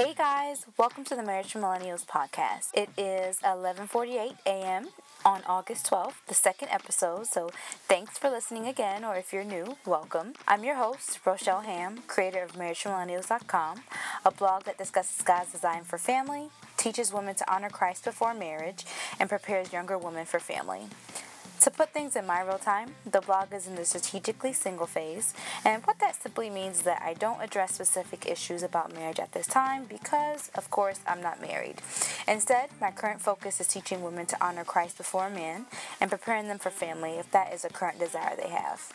[0.00, 2.68] Hey guys, welcome to the Marriage for Millennials podcast.
[2.72, 4.88] It is 11:48 a.m.
[5.26, 7.26] on August 12th, the second episode.
[7.26, 7.50] So,
[7.86, 10.32] thanks for listening again or if you're new, welcome.
[10.48, 13.82] I'm your host, Rochelle Ham, creator of marriageformillennials.com,
[14.24, 16.48] a blog that discusses God's design for family,
[16.78, 18.86] teaches women to honor Christ before marriage,
[19.18, 20.86] and prepares younger women for family.
[21.60, 25.34] To put things in my real time, the blog is in the strategically single phase,
[25.62, 29.32] and what that simply means is that I don't address specific issues about marriage at
[29.32, 31.82] this time because, of course, I'm not married.
[32.26, 35.66] Instead, my current focus is teaching women to honor Christ before man
[36.00, 38.90] and preparing them for family if that is a current desire they have.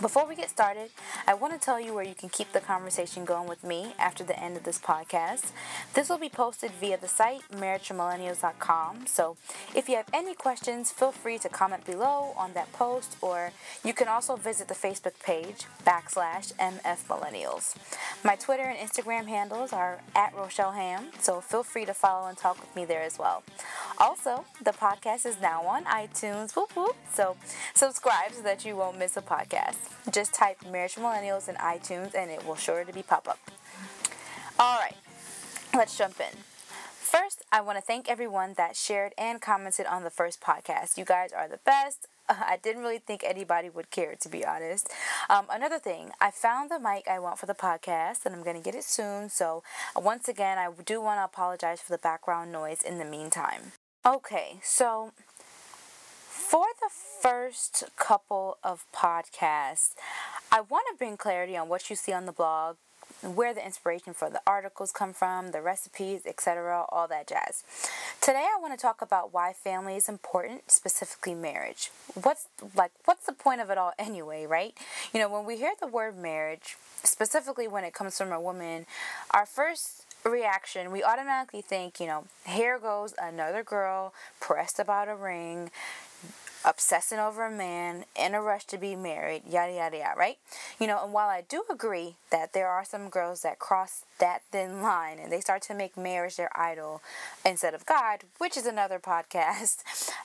[0.00, 0.90] Before we get started,
[1.26, 4.22] I want to tell you where you can keep the conversation going with me after
[4.22, 5.52] the end of this podcast.
[5.94, 9.06] This will be posted via the site marriageformillennials.com.
[9.06, 9.38] So
[9.74, 13.94] if you have any questions, feel free to comment below on that post, or you
[13.94, 17.74] can also visit the Facebook page backslash MF Millennials.
[18.22, 22.36] My Twitter and Instagram handles are at Rochelle Ham, so feel free to follow and
[22.36, 23.42] talk with me there as well.
[23.96, 27.36] Also, the podcast is now on iTunes, whoop whoop, so
[27.72, 29.85] subscribe so that you won't miss a podcast.
[30.10, 33.38] Just type Marriage Millennials in iTunes and it will sure to be pop up.
[34.58, 34.96] All right,
[35.74, 36.38] let's jump in.
[37.06, 40.98] First, I want to thank everyone that shared and commented on the first podcast.
[40.98, 42.08] You guys are the best.
[42.28, 44.90] I didn't really think anybody would care, to be honest.
[45.30, 48.56] Um, another thing, I found the mic I want for the podcast, and I'm going
[48.56, 49.28] to get it soon.
[49.28, 49.62] So,
[49.94, 53.72] once again, I do want to apologize for the background noise in the meantime.
[54.04, 55.12] Okay, so
[56.36, 59.94] for the first couple of podcasts,
[60.52, 62.76] I want to bring clarity on what you see on the blog,
[63.22, 67.64] where the inspiration for the articles come from, the recipes, etc., all that jazz.
[68.20, 71.90] Today I want to talk about why family is important, specifically marriage.
[72.22, 74.74] What's like what's the point of it all anyway, right?
[75.14, 78.84] You know, when we hear the word marriage, specifically when it comes from a woman,
[79.30, 85.14] our first reaction, we automatically think, you know, here goes another girl pressed about a
[85.14, 85.70] ring,
[86.64, 90.38] obsessing over a man, in a rush to be married, yada, yada, yada, right?
[90.80, 94.42] You know, and while I do agree that there are some girls that cross that
[94.50, 97.02] thin line and they start to make marriage their idol
[97.44, 99.82] instead of God, which is another podcast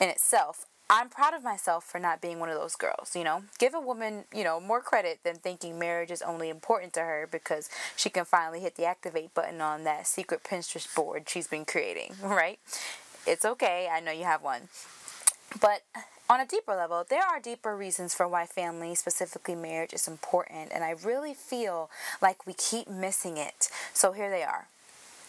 [0.00, 3.44] in itself, I'm proud of myself for not being one of those girls, you know.
[3.58, 7.26] Give a woman, you know, more credit than thinking marriage is only important to her
[7.30, 11.64] because she can finally hit the activate button on that secret Pinterest board she's been
[11.64, 12.58] creating, right?
[13.26, 13.88] It's okay.
[13.90, 14.68] I know you have one.
[15.60, 15.82] But
[16.28, 20.70] on a deeper level, there are deeper reasons for why family, specifically marriage, is important,
[20.74, 21.90] and I really feel
[22.20, 23.68] like we keep missing it.
[23.92, 24.66] So here they are.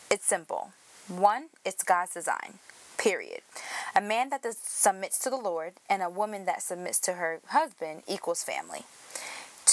[0.10, 0.72] It's simple.
[1.08, 2.56] One, it's God's design.
[2.98, 3.42] Period.
[3.96, 8.04] A man that submits to the Lord and a woman that submits to her husband
[8.08, 8.84] equals family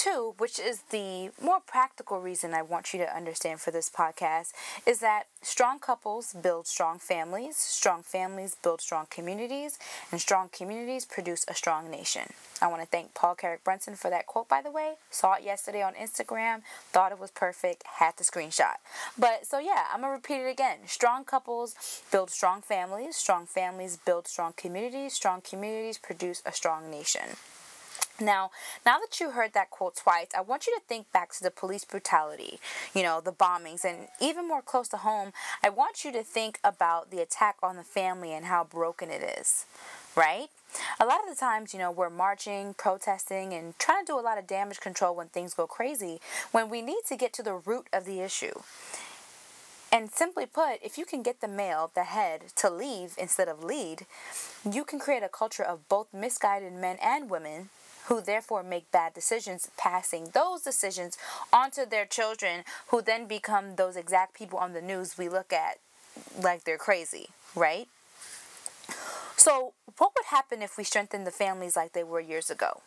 [0.03, 4.53] two, which is the more practical reason I want you to understand for this podcast,
[4.85, 9.79] is that strong couples build strong families, strong families build strong communities,
[10.11, 12.33] and strong communities produce a strong nation.
[12.61, 14.95] I want to thank Paul Carrick Brunson for that quote, by the way.
[15.11, 18.77] Saw it yesterday on Instagram, thought it was perfect, had to screenshot.
[19.17, 20.79] But so, yeah, I'm going to repeat it again.
[20.87, 21.77] Strong couples
[22.11, 27.37] build strong families, strong families build strong communities, strong communities produce a strong nation.
[28.22, 28.50] Now,
[28.87, 31.50] now that you heard that quote twice, I want you to think back to the
[31.50, 32.60] police brutality,
[32.94, 36.59] you know, the bombings, and even more close to home, I want you to think
[36.62, 39.66] about the attack on the family and how broken it is,
[40.15, 40.49] right?
[41.00, 44.22] A lot of the times, you know, we're marching, protesting, and trying to do a
[44.22, 46.21] lot of damage control when things go crazy,
[46.53, 48.62] when we need to get to the root of the issue.
[49.91, 53.62] And simply put, if you can get the male, the head, to leave instead of
[53.62, 54.06] lead,
[54.71, 57.69] you can create a culture of both misguided men and women
[58.07, 61.17] who therefore make bad decisions, passing those decisions
[61.53, 65.79] onto their children, who then become those exact people on the news we look at
[66.41, 67.89] like they're crazy, right?
[69.37, 72.81] So, what would happen if we strengthened the families like they were years ago?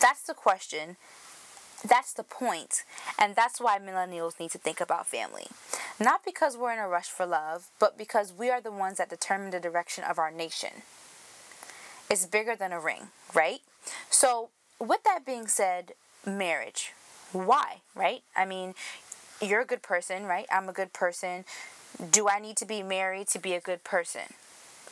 [0.00, 0.96] That's the question.
[1.86, 2.84] That's the point,
[3.18, 5.46] and that's why millennials need to think about family.
[5.98, 9.10] Not because we're in a rush for love, but because we are the ones that
[9.10, 10.82] determine the direction of our nation.
[12.08, 13.60] It's bigger than a ring, right?
[14.10, 15.92] So, with that being said,
[16.26, 16.92] marriage.
[17.32, 18.22] Why, right?
[18.36, 18.74] I mean,
[19.40, 20.46] you're a good person, right?
[20.52, 21.44] I'm a good person.
[22.10, 24.34] Do I need to be married to be a good person?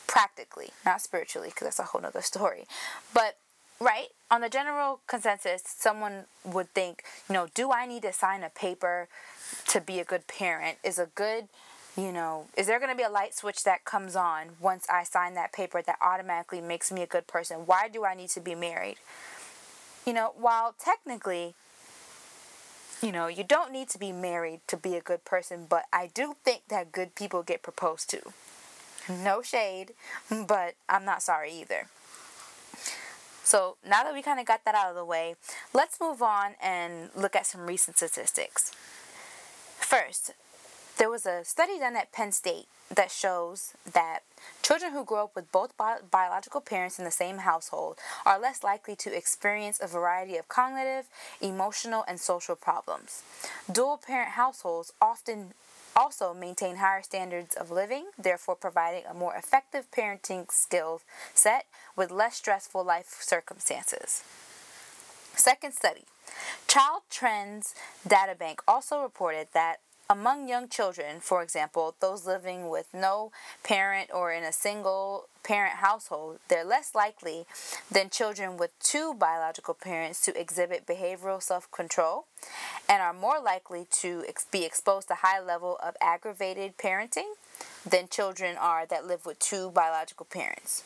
[0.07, 2.65] Practically, not spiritually, because that's a whole nother story.
[3.13, 3.37] But,
[3.79, 8.43] right, on the general consensus, someone would think, you know, do I need to sign
[8.43, 9.07] a paper
[9.67, 10.77] to be a good parent?
[10.83, 11.47] Is a good
[11.97, 15.03] you know, is there going to be a light switch that comes on once I
[15.03, 17.65] sign that paper that automatically makes me a good person?
[17.65, 18.97] Why do I need to be married?
[20.05, 21.53] You know, while technically
[23.01, 26.07] you know, you don't need to be married to be a good person, but I
[26.13, 28.21] do think that good people get proposed to.
[29.09, 29.93] No shade,
[30.29, 31.87] but I'm not sorry either.
[33.43, 35.35] So now that we kind of got that out of the way,
[35.73, 38.71] let's move on and look at some recent statistics.
[39.79, 40.33] First,
[41.01, 44.19] there was a study done at Penn State that shows that
[44.61, 48.63] children who grow up with both bi- biological parents in the same household are less
[48.63, 51.07] likely to experience a variety of cognitive,
[51.41, 53.23] emotional, and social problems.
[53.71, 55.55] Dual parent households often
[55.95, 61.01] also maintain higher standards of living, therefore providing a more effective parenting skill
[61.33, 61.65] set
[61.95, 64.23] with less stressful life circumstances.
[65.35, 66.03] Second study.
[66.67, 67.73] Child Trends
[68.07, 69.77] Databank also reported that
[70.11, 73.31] among young children, for example, those living with no
[73.63, 77.45] parent or in a single parent household, they're less likely
[77.89, 82.25] than children with two biological parents to exhibit behavioral self-control
[82.89, 87.31] and are more likely to be exposed to high level of aggravated parenting
[87.89, 90.83] than children are that live with two biological parents.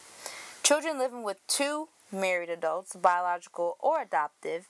[0.61, 4.67] Children living with two married adults, biological or adoptive,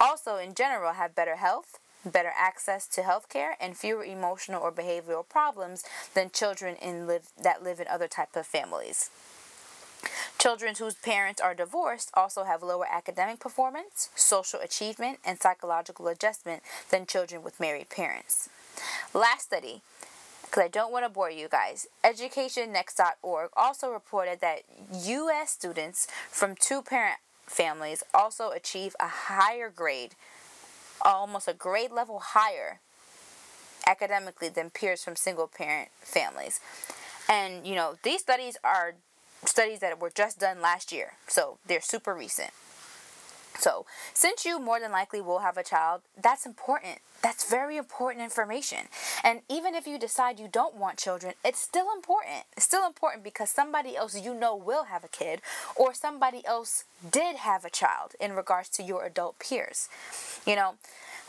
[0.00, 4.72] also in general have better health, better access to health care, and fewer emotional or
[4.72, 5.84] behavioral problems
[6.14, 9.10] than children in live, that live in other type of families.
[10.38, 16.62] Children whose parents are divorced also have lower academic performance, social achievement, and psychological adjustment
[16.90, 18.48] than children with married parents.
[19.14, 19.82] Last study,
[20.42, 24.62] because I don't want to bore you guys, educationnext.org also reported that
[24.92, 25.50] U.S.
[25.50, 30.16] students from two parent families also achieve a higher grade
[31.04, 32.80] almost a grade level higher
[33.86, 36.60] academically than peers from single parent families.
[37.28, 38.94] And, you know, these studies are
[39.44, 42.50] studies that were just done last year, so they're super recent.
[43.58, 46.98] So, since you more than likely will have a child, that's important.
[47.22, 48.88] That's very important information.
[49.22, 52.44] And even if you decide you don't want children, it's still important.
[52.56, 55.40] It's still important because somebody else you know will have a kid,
[55.76, 59.88] or somebody else did have a child in regards to your adult peers.
[60.46, 60.74] You know,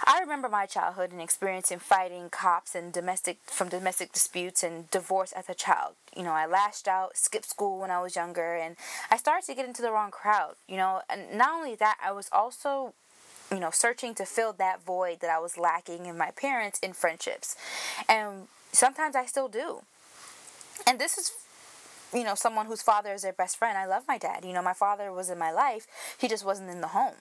[0.05, 5.31] I remember my childhood and experiencing fighting cops and domestic from domestic disputes and divorce
[5.31, 5.95] as a child.
[6.15, 8.75] You know, I lashed out, skipped school when I was younger, and
[9.09, 10.55] I started to get into the wrong crowd.
[10.67, 12.93] You know, and not only that, I was also
[13.51, 16.93] you know, searching to fill that void that I was lacking in my parents in
[16.93, 17.55] friendships.
[18.09, 19.83] And sometimes I still do.
[20.87, 21.31] And this is
[22.13, 23.77] you know, someone whose father is their best friend.
[23.77, 24.45] I love my dad.
[24.45, 25.87] You know, my father was in my life.
[26.17, 27.15] He just wasn't in the home.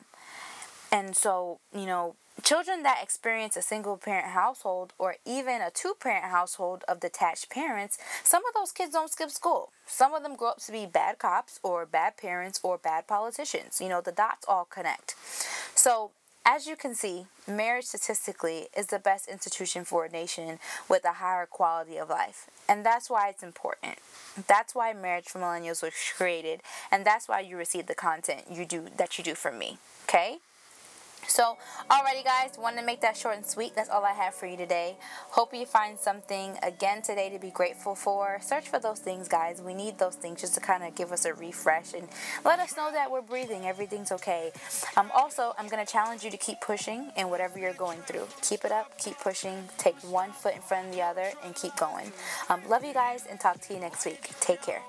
[0.90, 5.94] And so, you know, children that experience a single parent household or even a two
[6.00, 9.70] parent household of detached parents, some of those kids don't skip school.
[9.86, 13.80] Some of them grow up to be bad cops or bad parents or bad politicians.
[13.80, 15.14] You know, the dots all connect.
[15.74, 16.10] So,
[16.44, 20.58] as you can see, marriage statistically is the best institution for a nation
[20.88, 22.50] with a higher quality of life.
[22.68, 23.98] And that's why it's important.
[24.48, 28.64] That's why Marriage for Millennials was created, and that's why you receive the content you
[28.64, 29.78] do that you do from me.
[30.08, 30.38] Okay?
[31.26, 31.56] So,
[31.90, 33.74] alrighty, guys, wanted to make that short and sweet.
[33.74, 34.96] That's all I have for you today.
[35.30, 38.38] Hope you find something again today to be grateful for.
[38.42, 39.62] Search for those things, guys.
[39.62, 42.08] We need those things just to kind of give us a refresh and
[42.44, 43.66] let us know that we're breathing.
[43.66, 44.50] Everything's okay.
[44.96, 48.26] Um, also, I'm going to challenge you to keep pushing in whatever you're going through.
[48.42, 51.74] Keep it up, keep pushing, take one foot in front of the other, and keep
[51.76, 52.12] going.
[52.50, 54.30] Um, love you guys, and talk to you next week.
[54.40, 54.82] Take care.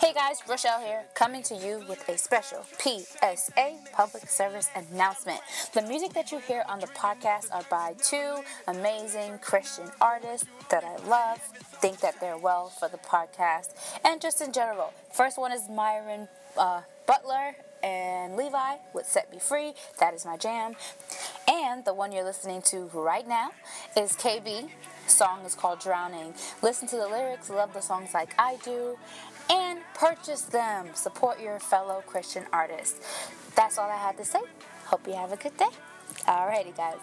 [0.00, 5.40] Hey, guys, Rochelle here, coming to you with a special PSA public service announcement.
[5.80, 10.84] The music that you hear on the podcast are by two amazing Christian artists that
[10.84, 11.38] I love,
[11.80, 13.70] think that they're well for the podcast,
[14.04, 14.92] and just in general.
[15.14, 19.72] First one is Myron uh, Butler and Levi with Set Me Free.
[20.00, 20.76] That is my jam.
[21.50, 23.52] And the one you're listening to right now
[23.96, 24.68] is KB.
[25.06, 26.34] Song is called Drowning.
[26.60, 28.98] Listen to the lyrics, love the songs like I do,
[29.48, 30.88] and purchase them.
[30.92, 33.00] Support your fellow Christian artists.
[33.56, 34.40] That's all I had to say.
[34.90, 35.68] Hope you have a good day.
[36.26, 36.96] Alrighty, guys.